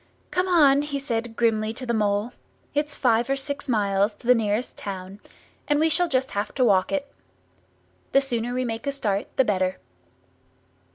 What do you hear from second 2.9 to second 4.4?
five or six miles to the